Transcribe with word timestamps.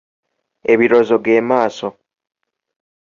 Ebirozo 0.71 1.17
ge 1.25 1.35
maaso. 1.49 1.89